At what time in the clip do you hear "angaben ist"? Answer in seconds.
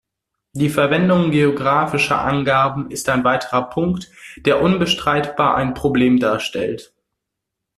2.21-3.07